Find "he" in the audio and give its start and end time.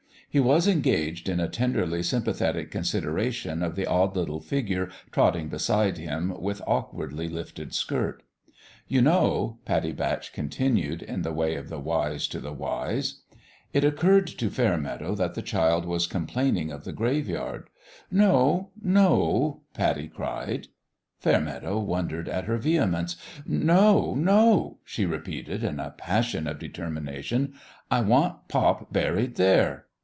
0.33-0.39